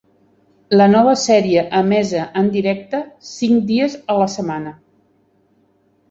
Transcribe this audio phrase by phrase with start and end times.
[0.79, 3.01] La nova sèrie emesa en directe,
[3.33, 4.73] cinc dies a la setmana.